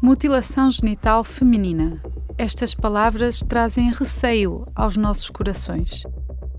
Mutilação 0.00 0.70
genital 0.70 1.24
feminina. 1.24 2.00
Estas 2.38 2.72
palavras 2.72 3.40
trazem 3.40 3.90
receio 3.90 4.64
aos 4.72 4.96
nossos 4.96 5.28
corações. 5.28 6.04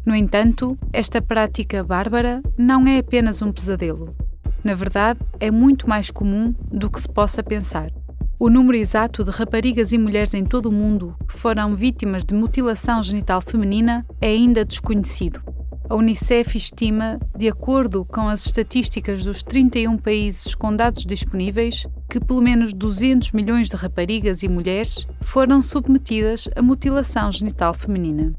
No 0.06 0.14
entanto, 0.14 0.78
esta 0.92 1.22
prática 1.22 1.82
bárbara 1.82 2.44
não 2.58 2.86
é 2.86 2.98
apenas 2.98 3.42
um 3.42 3.50
pesadelo. 3.50 4.14
Na 4.62 4.74
verdade, 4.74 5.22
é 5.40 5.50
muito 5.50 5.88
mais 5.88 6.12
comum 6.12 6.54
do 6.70 6.90
que 6.90 7.00
se 7.00 7.08
possa 7.08 7.42
pensar. 7.42 7.90
O 8.38 8.50
número 8.50 8.78
exato 8.78 9.24
de 9.24 9.32
raparigas 9.32 9.94
e 9.94 9.98
mulheres 9.98 10.34
em 10.34 10.44
todo 10.44 10.66
o 10.66 10.74
mundo 10.74 11.16
que 11.26 11.34
foram 11.34 11.78
vítimas 11.78 12.26
de 12.26 12.36
mutilação 12.36 13.02
genital 13.02 13.40
feminina 13.40 14.06
é 14.20 14.28
ainda 14.28 14.66
desconhecido. 14.66 15.42
A 15.90 15.96
Unicef 15.96 16.58
estima, 16.58 17.18
de 17.38 17.48
acordo 17.48 18.04
com 18.04 18.28
as 18.28 18.46
estatísticas 18.46 19.24
dos 19.24 19.42
31 19.42 19.98
países 19.98 20.54
com 20.54 20.76
dados 20.76 21.06
disponíveis, 21.06 21.88
que 22.10 22.20
pelo 22.20 22.42
menos 22.42 22.74
200 22.74 23.32
milhões 23.32 23.70
de 23.70 23.76
raparigas 23.76 24.42
e 24.42 24.48
mulheres 24.48 25.08
foram 25.22 25.62
submetidas 25.62 26.50
a 26.56 26.62
mutilação 26.62 27.32
genital 27.32 27.74
feminina. 27.74 28.34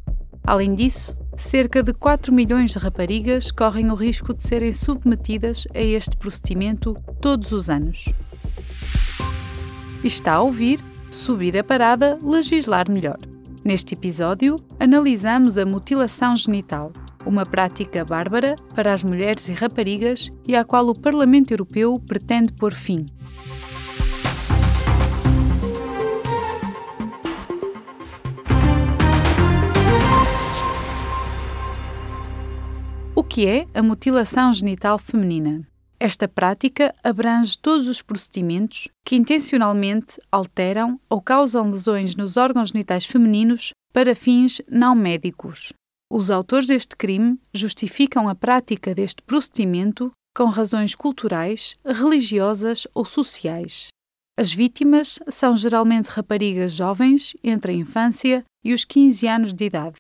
Além 0.45 0.75
disso, 0.75 1.17
cerca 1.37 1.83
de 1.83 1.95
4 1.95 2.35
milhões 2.35 2.73
de 2.73 2.79
raparigas 2.79 3.53
correm 3.53 3.91
o 3.91 3.95
risco 3.95 4.35
de 4.35 4.43
serem 4.43 4.73
submetidas 4.73 5.69
a 5.73 5.81
este 5.81 6.17
procedimento 6.17 6.97
todos 7.21 7.53
os 7.53 7.71
anos. 7.71 8.07
Está 10.03 10.35
a 10.35 10.43
ouvir 10.43 10.81
Subir 11.11 11.57
a 11.59 11.65
Parada, 11.65 12.19
Legislar 12.23 12.91
Melhor. 12.91 13.19
Neste 13.65 13.95
episódio, 13.95 14.57
analisamos 14.79 15.59
a 15.59 15.67
mutilação 15.67 16.37
genital, 16.37 16.93
uma 17.27 17.45
prática 17.45 18.05
bárbara 18.05 18.57
para 18.75 18.93
as 18.93 19.05
mulheres 19.05 19.49
e 19.49 19.53
raparigas 19.53 20.31
e 20.47 20.57
à 20.57 20.65
qual 20.65 20.87
o 20.89 20.99
Parlamento 20.99 21.51
Europeu 21.51 22.01
pretende 22.01 22.53
pôr 22.53 22.73
fim. 22.73 23.07
Que 33.31 33.47
é 33.47 33.69
a 33.73 33.81
mutilação 33.81 34.53
genital 34.53 34.99
feminina? 34.99 35.65
Esta 36.01 36.27
prática 36.27 36.93
abrange 37.05 37.57
todos 37.57 37.87
os 37.87 38.03
procedimentos 38.03 38.89
que 39.07 39.15
intencionalmente 39.15 40.21
alteram 40.33 40.99
ou 41.09 41.23
causam 41.23 41.71
lesões 41.71 42.17
nos 42.17 42.37
órgãos 42.37 42.71
genitais 42.71 43.05
femininos 43.05 43.71
para 43.93 44.17
fins 44.17 44.61
não 44.69 44.97
médicos. 44.97 45.73
Os 46.13 46.29
autores 46.29 46.67
deste 46.67 46.97
crime 46.97 47.39
justificam 47.55 48.29
a 48.29 48.35
prática 48.35 48.93
deste 48.97 49.23
procedimento 49.23 50.11
com 50.35 50.47
razões 50.47 50.97
culturais, 50.97 51.77
religiosas 51.87 52.85
ou 52.93 53.05
sociais. 53.05 53.91
As 54.37 54.53
vítimas 54.53 55.21
são 55.29 55.57
geralmente 55.57 56.09
raparigas 56.09 56.73
jovens 56.73 57.37
entre 57.45 57.71
a 57.71 57.77
infância 57.77 58.45
e 58.65 58.75
os 58.75 58.85
15 58.85 59.29
anos 59.29 59.55
de 59.55 59.67
idade. 59.67 59.95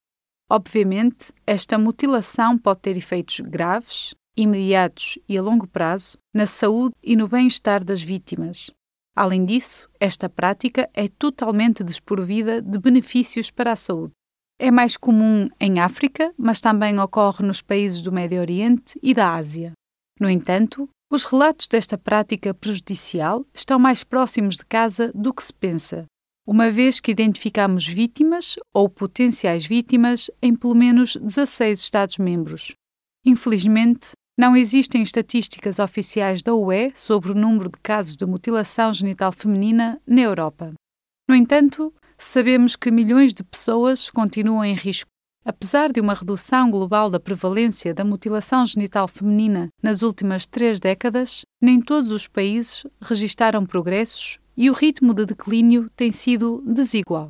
Obviamente, 0.50 1.32
esta 1.46 1.78
mutilação 1.78 2.58
pode 2.58 2.80
ter 2.80 2.96
efeitos 2.96 3.38
graves, 3.38 4.16
imediatos 4.36 5.16
e 5.28 5.38
a 5.38 5.42
longo 5.42 5.64
prazo 5.64 6.18
na 6.34 6.44
saúde 6.44 6.96
e 7.00 7.14
no 7.14 7.28
bem-estar 7.28 7.84
das 7.84 8.02
vítimas. 8.02 8.68
Além 9.14 9.44
disso, 9.44 9.88
esta 10.00 10.28
prática 10.28 10.90
é 10.92 11.06
totalmente 11.06 11.84
desprovida 11.84 12.60
de 12.60 12.78
benefícios 12.80 13.48
para 13.48 13.72
a 13.72 13.76
saúde. 13.76 14.12
É 14.58 14.72
mais 14.72 14.96
comum 14.96 15.48
em 15.60 15.78
África, 15.78 16.34
mas 16.36 16.60
também 16.60 16.98
ocorre 16.98 17.46
nos 17.46 17.62
países 17.62 18.02
do 18.02 18.10
Médio 18.10 18.40
Oriente 18.40 18.98
e 19.00 19.14
da 19.14 19.34
Ásia. 19.34 19.72
No 20.18 20.28
entanto, 20.28 20.88
os 21.12 21.24
relatos 21.24 21.68
desta 21.68 21.96
prática 21.96 22.52
prejudicial 22.52 23.46
estão 23.54 23.78
mais 23.78 24.02
próximos 24.02 24.56
de 24.56 24.64
casa 24.66 25.12
do 25.14 25.32
que 25.32 25.44
se 25.44 25.54
pensa, 25.54 26.06
uma 26.50 26.68
vez 26.68 26.98
que 26.98 27.12
identificamos 27.12 27.86
vítimas 27.86 28.56
ou 28.74 28.88
potenciais 28.88 29.64
vítimas 29.64 30.28
em 30.42 30.56
pelo 30.56 30.74
menos 30.74 31.14
16 31.14 31.78
Estados-membros. 31.78 32.74
Infelizmente, 33.24 34.10
não 34.36 34.56
existem 34.56 35.00
estatísticas 35.00 35.78
oficiais 35.78 36.42
da 36.42 36.52
UE 36.52 36.90
sobre 36.96 37.30
o 37.30 37.36
número 37.36 37.70
de 37.70 37.80
casos 37.80 38.16
de 38.16 38.26
mutilação 38.26 38.92
genital 38.92 39.30
feminina 39.30 40.00
na 40.04 40.22
Europa. 40.22 40.72
No 41.28 41.36
entanto, 41.36 41.94
sabemos 42.18 42.74
que 42.74 42.90
milhões 42.90 43.32
de 43.32 43.44
pessoas 43.44 44.10
continuam 44.10 44.64
em 44.64 44.74
risco. 44.74 45.08
Apesar 45.44 45.92
de 45.92 46.00
uma 46.00 46.14
redução 46.14 46.68
global 46.68 47.08
da 47.08 47.20
prevalência 47.20 47.94
da 47.94 48.04
mutilação 48.04 48.66
genital 48.66 49.06
feminina 49.06 49.68
nas 49.80 50.02
últimas 50.02 50.46
três 50.46 50.80
décadas, 50.80 51.42
nem 51.62 51.80
todos 51.80 52.10
os 52.10 52.26
países 52.26 52.84
registaram 53.00 53.64
progressos 53.64 54.40
e 54.60 54.68
o 54.68 54.74
ritmo 54.74 55.14
de 55.14 55.24
declínio 55.24 55.88
tem 55.96 56.12
sido 56.12 56.62
desigual. 56.66 57.28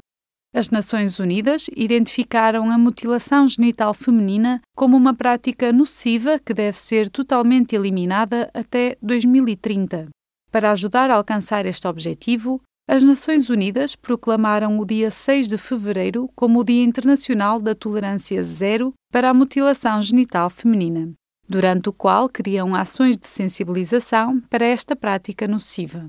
As 0.52 0.68
Nações 0.68 1.20
Unidas 1.20 1.70
identificaram 1.76 2.68
a 2.68 2.76
mutilação 2.76 3.46
genital 3.46 3.94
feminina 3.94 4.60
como 4.76 4.96
uma 4.96 5.14
prática 5.14 5.72
nociva 5.72 6.40
que 6.40 6.52
deve 6.52 6.76
ser 6.76 7.08
totalmente 7.08 7.76
eliminada 7.76 8.50
até 8.52 8.98
2030. 9.00 10.08
Para 10.50 10.72
ajudar 10.72 11.08
a 11.08 11.14
alcançar 11.14 11.66
este 11.66 11.86
objetivo, 11.86 12.60
as 12.88 13.04
Nações 13.04 13.48
Unidas 13.48 13.94
proclamaram 13.94 14.80
o 14.80 14.84
dia 14.84 15.12
6 15.12 15.46
de 15.46 15.56
fevereiro 15.56 16.28
como 16.34 16.58
o 16.58 16.64
Dia 16.64 16.82
Internacional 16.82 17.60
da 17.60 17.76
Tolerância 17.76 18.42
Zero 18.42 18.92
para 19.12 19.30
a 19.30 19.34
Mutilação 19.34 20.02
Genital 20.02 20.50
Feminina, 20.50 21.12
durante 21.48 21.90
o 21.90 21.92
qual 21.92 22.28
criam 22.28 22.74
ações 22.74 23.16
de 23.16 23.28
sensibilização 23.28 24.40
para 24.50 24.66
esta 24.66 24.96
prática 24.96 25.46
nociva. 25.46 26.08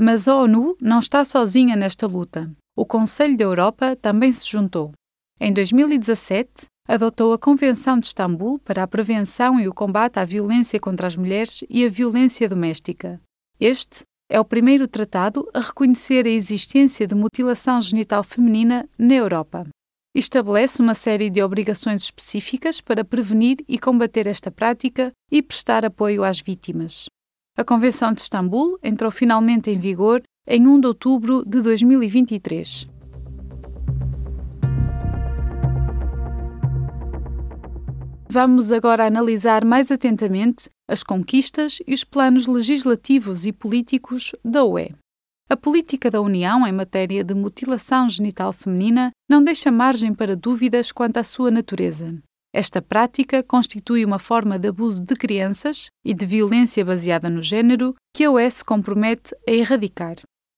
Mas 0.00 0.26
a 0.26 0.36
ONU 0.36 0.76
não 0.80 0.98
está 0.98 1.24
sozinha 1.24 1.76
nesta 1.76 2.06
luta 2.06 2.50
o 2.80 2.86
Conselho 2.86 3.36
da 3.36 3.44
Europa 3.44 3.94
também 3.94 4.32
se 4.32 4.48
juntou. 4.48 4.92
Em 5.38 5.52
2017, 5.52 6.64
adotou 6.88 7.34
a 7.34 7.38
Convenção 7.38 7.98
de 7.98 8.06
Istambul 8.06 8.58
para 8.58 8.82
a 8.82 8.86
prevenção 8.86 9.60
e 9.60 9.68
o 9.68 9.74
combate 9.74 10.18
à 10.18 10.24
violência 10.24 10.80
contra 10.80 11.06
as 11.06 11.14
mulheres 11.14 11.62
e 11.68 11.84
a 11.84 11.90
violência 11.90 12.48
doméstica. 12.48 13.20
Este 13.60 14.02
é 14.30 14.40
o 14.40 14.46
primeiro 14.46 14.88
tratado 14.88 15.46
a 15.52 15.60
reconhecer 15.60 16.26
a 16.26 16.30
existência 16.30 17.06
de 17.06 17.14
mutilação 17.14 17.82
genital 17.82 18.24
feminina 18.24 18.88
na 18.96 19.12
Europa. 19.12 19.66
Estabelece 20.14 20.80
uma 20.80 20.94
série 20.94 21.28
de 21.28 21.42
obrigações 21.42 22.04
específicas 22.04 22.80
para 22.80 23.04
prevenir 23.04 23.58
e 23.68 23.78
combater 23.78 24.26
esta 24.26 24.50
prática 24.50 25.12
e 25.30 25.42
prestar 25.42 25.84
apoio 25.84 26.24
às 26.24 26.40
vítimas. 26.40 27.04
A 27.60 27.64
Convenção 27.64 28.10
de 28.10 28.22
Istambul 28.22 28.78
entrou 28.82 29.10
finalmente 29.10 29.70
em 29.70 29.78
vigor 29.78 30.22
em 30.48 30.66
1 30.66 30.80
de 30.80 30.86
outubro 30.86 31.44
de 31.44 31.60
2023. 31.60 32.88
Vamos 38.30 38.72
agora 38.72 39.06
analisar 39.06 39.62
mais 39.62 39.90
atentamente 39.90 40.70
as 40.88 41.02
conquistas 41.02 41.80
e 41.86 41.92
os 41.92 42.02
planos 42.02 42.46
legislativos 42.46 43.44
e 43.44 43.52
políticos 43.52 44.34
da 44.42 44.64
UE. 44.64 44.94
A 45.50 45.54
política 45.54 46.10
da 46.10 46.22
União 46.22 46.66
em 46.66 46.72
matéria 46.72 47.22
de 47.22 47.34
mutilação 47.34 48.08
genital 48.08 48.54
feminina 48.54 49.10
não 49.28 49.44
deixa 49.44 49.70
margem 49.70 50.14
para 50.14 50.34
dúvidas 50.34 50.90
quanto 50.90 51.18
à 51.18 51.22
sua 51.22 51.50
natureza. 51.50 52.22
Esta 52.52 52.82
prática 52.82 53.42
constitui 53.42 54.04
uma 54.04 54.18
forma 54.18 54.58
de 54.58 54.68
abuso 54.68 55.02
de 55.02 55.14
crianças 55.14 55.86
e 56.04 56.12
de 56.12 56.26
violência 56.26 56.84
baseada 56.84 57.30
no 57.30 57.42
género 57.42 57.94
que 58.12 58.24
a 58.24 58.30
UE 58.30 58.50
se 58.50 58.64
compromete 58.64 59.34
a 59.48 59.52
erradicar. 59.52 60.16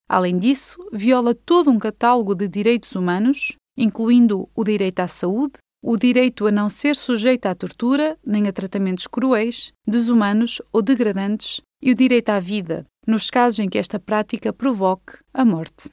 Além 0.09 0.39
disso, 0.39 0.79
viola 0.93 1.35
todo 1.35 1.71
um 1.71 1.79
catálogo 1.79 2.35
de 2.35 2.49
direitos 2.49 2.95
humanos, 2.95 3.53
incluindo 3.77 4.49
o 4.55 4.65
direito 4.65 5.01
à 5.01 5.09
saúde, 5.09 5.55
o 5.83 5.97
direito 5.97 6.47
a 6.47 6.51
não 6.51 6.71
ser 6.71 6.97
sujeito 6.97 7.47
à 7.47 7.55
tortura 7.55 8.17
nem 8.25 8.47
a 8.47 8.53
tratamentos 8.53 9.07
cruéis, 9.07 9.73
desumanos 9.87 10.63
ou 10.73 10.81
degradantes 10.81 11.61
e 11.83 11.91
o 11.91 11.95
direito 11.95 12.31
à 12.31 12.39
vida, 12.39 12.87
nos 13.07 13.29
casos 13.29 13.59
em 13.59 13.69
que 13.69 13.79
esta 13.79 13.99
prática 13.99 14.53
provoque 14.53 15.19
a 15.35 15.45
morte. 15.45 15.91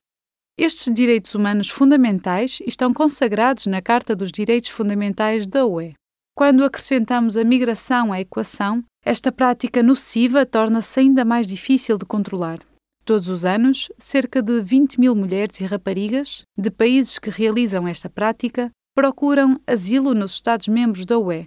Estes 0.57 0.93
direitos 0.93 1.33
humanos 1.33 1.69
fundamentais 1.69 2.59
estão 2.67 2.93
consagrados 2.93 3.65
na 3.65 3.81
Carta 3.81 4.13
dos 4.13 4.29
Direitos 4.29 4.69
Fundamentais 4.69 5.47
da 5.47 5.65
UE. 5.65 5.93
Quando 6.39 6.63
acrescentamos 6.63 7.35
a 7.35 7.43
migração 7.43 8.13
à 8.13 8.21
equação, 8.21 8.81
esta 9.03 9.29
prática 9.29 9.83
nociva 9.83 10.45
torna-se 10.45 11.01
ainda 11.01 11.25
mais 11.25 11.45
difícil 11.45 11.97
de 11.97 12.05
controlar. 12.05 12.59
Todos 13.03 13.27
os 13.27 13.43
anos, 13.43 13.89
cerca 13.97 14.41
de 14.41 14.61
20 14.61 15.01
mil 15.01 15.13
mulheres 15.13 15.59
e 15.59 15.65
raparigas 15.65 16.43
de 16.57 16.71
países 16.71 17.19
que 17.19 17.29
realizam 17.29 17.85
esta 17.85 18.09
prática 18.09 18.71
procuram 18.95 19.59
asilo 19.67 20.13
nos 20.13 20.35
Estados-membros 20.35 21.05
da 21.05 21.19
UE, 21.19 21.45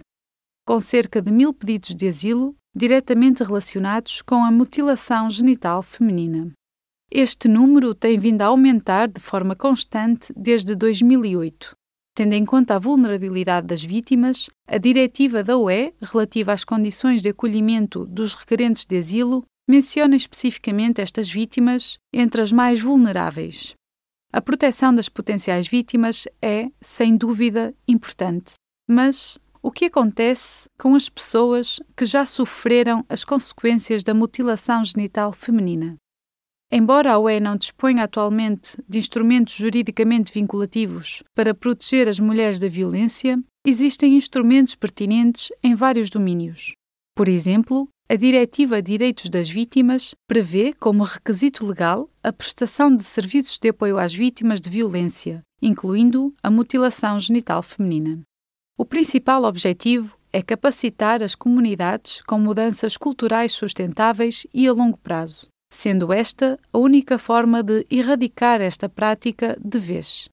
com 0.63 0.79
cerca 0.79 1.19
de 1.19 1.31
mil 1.31 1.55
pedidos 1.55 1.95
de 1.95 2.07
asilo 2.07 2.55
diretamente 2.75 3.43
relacionados 3.43 4.21
com 4.21 4.45
a 4.45 4.51
mutilação 4.51 5.27
genital 5.27 5.81
feminina. 5.81 6.51
Este 7.09 7.47
número 7.47 7.95
tem 7.95 8.19
vindo 8.19 8.43
a 8.43 8.45
aumentar 8.45 9.07
de 9.07 9.19
forma 9.19 9.55
constante 9.55 10.31
desde 10.37 10.75
2008. 10.75 11.75
Tendo 12.15 12.33
em 12.33 12.45
conta 12.45 12.75
a 12.75 12.79
vulnerabilidade 12.79 13.65
das 13.65 13.83
vítimas, 13.83 14.47
a 14.67 14.77
Diretiva 14.77 15.43
da 15.43 15.57
UE 15.57 15.93
relativa 15.99 16.53
às 16.53 16.63
condições 16.63 17.23
de 17.23 17.29
acolhimento 17.29 18.05
dos 18.05 18.35
requerentes 18.35 18.85
de 18.85 18.97
asilo 18.97 19.43
menciona 19.67 20.15
especificamente 20.15 21.01
estas 21.01 21.31
vítimas 21.31 21.97
entre 22.13 22.41
as 22.41 22.51
mais 22.51 22.81
vulneráveis. 22.81 23.73
A 24.31 24.39
proteção 24.41 24.93
das 24.93 25.09
potenciais 25.09 25.67
vítimas 25.67 26.27
é, 26.39 26.69
sem 26.81 27.17
dúvida, 27.17 27.73
importante. 27.87 28.53
Mas 28.87 29.39
o 29.61 29.71
que 29.71 29.85
acontece 29.85 30.67
com 30.77 30.93
as 30.93 31.09
pessoas 31.09 31.79
que 31.95 32.05
já 32.05 32.25
sofreram 32.25 33.03
as 33.09 33.23
consequências 33.23 34.03
da 34.03 34.13
mutilação 34.13 34.83
genital 34.83 35.31
feminina? 35.33 35.95
Embora 36.75 37.13
a 37.13 37.19
UE 37.19 37.39
não 37.39 37.55
disponha 37.55 38.05
atualmente 38.05 38.75
de 38.89 38.97
instrumentos 38.97 39.53
juridicamente 39.53 40.33
vinculativos 40.33 41.21
para 41.35 41.53
proteger 41.53 42.09
as 42.09 42.19
mulheres 42.19 42.57
da 42.57 42.67
violência, 42.67 43.39
existem 43.63 44.15
instrumentos 44.15 44.73
pertinentes 44.73 45.51
em 45.61 45.75
vários 45.75 46.09
domínios. 46.09 46.73
Por 47.15 47.27
exemplo, 47.27 47.87
a 48.09 48.15
Diretiva 48.15 48.81
Direitos 48.81 49.29
das 49.29 49.51
Vítimas 49.51 50.15
prevê 50.27 50.73
como 50.73 51.03
requisito 51.03 51.63
legal 51.63 52.09
a 52.23 52.33
prestação 52.33 52.95
de 52.95 53.03
serviços 53.03 53.59
de 53.59 53.69
apoio 53.69 53.99
às 53.99 54.11
vítimas 54.11 54.59
de 54.59 54.71
violência, 54.71 55.43
incluindo 55.61 56.33
a 56.41 56.49
mutilação 56.49 57.19
genital 57.19 57.61
feminina. 57.61 58.19
O 58.75 58.83
principal 58.83 59.43
objetivo 59.43 60.17
é 60.33 60.41
capacitar 60.41 61.21
as 61.21 61.35
comunidades 61.35 62.23
com 62.23 62.39
mudanças 62.39 62.97
culturais 62.97 63.53
sustentáveis 63.53 64.47
e 64.51 64.67
a 64.67 64.73
longo 64.73 64.97
prazo, 64.97 65.52
sendo 65.73 66.13
esta 66.13 66.59
a 66.71 66.77
única 66.77 67.17
forma 67.17 67.63
de 67.63 67.85
erradicar 67.89 68.61
esta 68.61 68.87
prática 68.87 69.57
de 69.59 69.79
vez. 69.79 70.29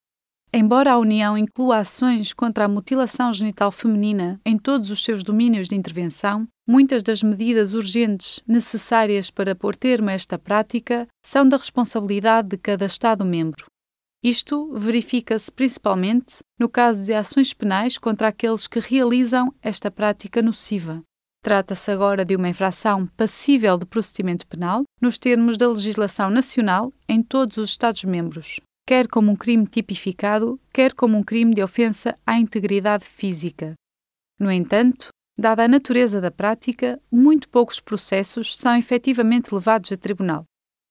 Embora 0.52 0.92
a 0.92 0.98
União 0.98 1.38
inclua 1.38 1.78
ações 1.78 2.32
contra 2.32 2.64
a 2.64 2.68
mutilação 2.68 3.32
genital 3.32 3.70
feminina 3.70 4.40
em 4.44 4.58
todos 4.58 4.90
os 4.90 5.02
seus 5.02 5.22
domínios 5.22 5.68
de 5.68 5.76
intervenção, 5.76 6.46
muitas 6.68 7.02
das 7.02 7.22
medidas 7.22 7.72
urgentes 7.72 8.40
necessárias 8.46 9.30
para 9.30 9.54
pôr 9.54 9.74
termo 9.74 10.10
a 10.10 10.12
esta 10.12 10.38
prática 10.38 11.06
são 11.24 11.48
da 11.48 11.56
responsabilidade 11.56 12.48
de 12.48 12.58
cada 12.58 12.84
Estado-membro. 12.84 13.66
Isto 14.22 14.70
verifica-se 14.74 15.50
principalmente 15.50 16.40
no 16.58 16.68
caso 16.68 17.06
de 17.06 17.14
ações 17.14 17.54
penais 17.54 17.96
contra 17.96 18.28
aqueles 18.28 18.66
que 18.66 18.78
realizam 18.78 19.54
esta 19.62 19.90
prática 19.90 20.42
nociva, 20.42 21.02
Trata-se 21.42 21.90
agora 21.90 22.22
de 22.22 22.36
uma 22.36 22.50
infração 22.50 23.06
passível 23.06 23.78
de 23.78 23.86
procedimento 23.86 24.46
penal 24.46 24.84
nos 25.00 25.16
termos 25.16 25.56
da 25.56 25.68
legislação 25.68 26.28
nacional 26.28 26.92
em 27.08 27.22
todos 27.22 27.56
os 27.56 27.70
Estados-membros, 27.70 28.60
quer 28.86 29.08
como 29.08 29.32
um 29.32 29.36
crime 29.36 29.64
tipificado, 29.66 30.60
quer 30.70 30.92
como 30.92 31.16
um 31.16 31.22
crime 31.22 31.54
de 31.54 31.62
ofensa 31.62 32.14
à 32.26 32.38
integridade 32.38 33.06
física. 33.06 33.72
No 34.38 34.52
entanto, 34.52 35.08
dada 35.38 35.64
a 35.64 35.68
natureza 35.68 36.20
da 36.20 36.30
prática, 36.30 37.00
muito 37.10 37.48
poucos 37.48 37.80
processos 37.80 38.58
são 38.58 38.76
efetivamente 38.76 39.54
levados 39.54 39.90
a 39.92 39.96
tribunal. 39.96 40.44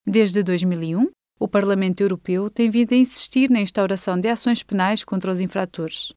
Desde 0.06 0.42
2001, 0.42 1.12
o 1.40 1.48
Parlamento 1.48 2.02
Europeu 2.02 2.50
tem 2.50 2.72
vindo 2.72 2.94
a 2.94 2.98
insistir 2.98 3.52
na 3.52 3.62
instauração 3.62 4.20
de 4.20 4.28
ações 4.28 4.64
penais 4.64 5.04
contra 5.04 5.32
os 5.32 5.40
infratores 5.40 6.12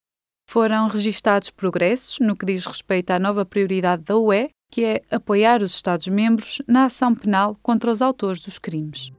foram 0.49 0.89
registados 0.89 1.51
progressos 1.51 2.19
no 2.21 2.37
que 2.37 2.47
diz 2.47 2.67
respeito 2.67 3.11
à 3.11 3.19
nova 3.19 3.45
prioridade 3.45 4.03
da 4.03 4.17
UE, 4.17 4.51
que 4.71 4.85
é 4.85 5.03
apoiar 5.11 5.63
os 5.63 5.75
Estados-membros 5.75 6.63
na 6.67 6.87
ação 6.87 7.15
penal 7.15 7.57
contra 7.63 7.91
os 7.91 8.01
autores 8.01 8.41
dos 8.41 8.59
crimes. 8.59 9.11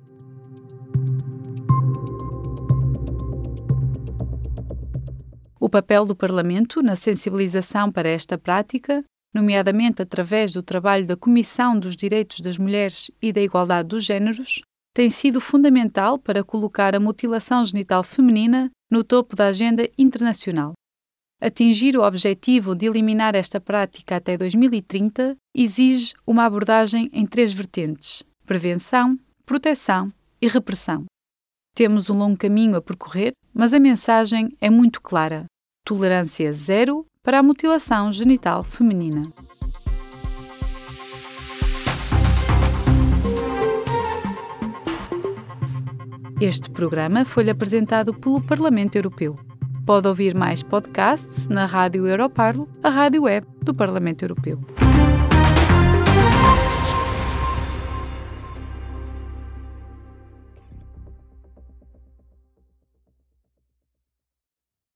O 5.59 5.69
papel 5.69 6.05
do 6.05 6.15
Parlamento 6.15 6.81
na 6.81 6.95
sensibilização 6.95 7.89
para 7.89 8.09
esta 8.09 8.37
prática, 8.37 9.03
nomeadamente 9.33 10.01
através 10.01 10.51
do 10.51 10.61
trabalho 10.61 11.05
da 11.05 11.15
Comissão 11.15 11.79
dos 11.79 11.95
Direitos 11.95 12.41
das 12.41 12.57
Mulheres 12.57 13.09
e 13.21 13.31
da 13.31 13.39
Igualdade 13.39 13.87
dos 13.87 14.03
Gêneros, 14.03 14.61
tem 14.93 15.09
sido 15.09 15.39
fundamental 15.39 16.19
para 16.19 16.43
colocar 16.43 16.95
a 16.95 16.99
mutilação 16.99 17.63
genital 17.63 18.03
feminina 18.03 18.69
no 18.91 19.03
topo 19.03 19.35
da 19.35 19.47
agenda 19.47 19.89
internacional. 19.97 20.73
Atingir 21.45 21.97
o 21.97 22.03
objetivo 22.03 22.73
de 22.73 22.85
eliminar 22.85 23.35
esta 23.35 23.59
prática 23.59 24.15
até 24.15 24.37
2030 24.37 25.35
exige 25.53 26.13
uma 26.25 26.45
abordagem 26.45 27.09
em 27.11 27.25
três 27.25 27.51
vertentes: 27.51 28.23
prevenção, 28.45 29.19
proteção 29.45 30.09
e 30.41 30.47
repressão. 30.47 31.03
Temos 31.75 32.09
um 32.09 32.17
longo 32.17 32.37
caminho 32.37 32.77
a 32.77 32.81
percorrer, 32.81 33.33
mas 33.53 33.73
a 33.73 33.79
mensagem 33.81 34.55
é 34.61 34.69
muito 34.69 35.01
clara: 35.01 35.43
tolerância 35.85 36.53
zero 36.53 37.05
para 37.21 37.39
a 37.39 37.43
mutilação 37.43 38.09
genital 38.09 38.63
feminina. 38.63 39.23
Este 46.39 46.69
programa 46.69 47.25
foi 47.25 47.49
apresentado 47.49 48.13
pelo 48.13 48.41
Parlamento 48.41 48.95
Europeu. 48.95 49.35
Pode 49.85 50.07
ouvir 50.07 50.33
mais 50.33 50.63
podcasts 50.63 51.49
na 51.49 51.65
Rádio 51.65 52.07
Europarlo, 52.07 52.69
a 52.81 52.89
rádio 52.89 53.23
web 53.23 53.45
do 53.61 53.73
Parlamento 53.73 54.23
Europeu. 54.23 54.59